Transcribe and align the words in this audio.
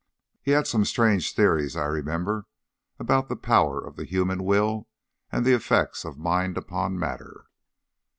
He 0.41 0.49
had 0.49 0.65
some 0.65 0.83
strange 0.83 1.35
theories, 1.35 1.75
I 1.75 1.85
remember, 1.85 2.47
about 2.97 3.29
the 3.29 3.35
power 3.35 3.79
of 3.79 3.97
the 3.97 4.03
human 4.03 4.43
will 4.43 4.87
and 5.31 5.45
the 5.45 5.53
effects 5.53 6.05
of 6.05 6.17
mind 6.17 6.57
upon 6.57 6.97
matter. 6.97 7.45